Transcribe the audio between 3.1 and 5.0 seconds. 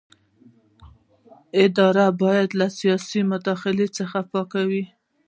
مداخلو څخه پاکه وي.